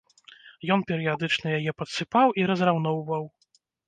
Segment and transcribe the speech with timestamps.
[0.75, 3.23] Ён перыядычна яе падсыпаў і разраўноўваў.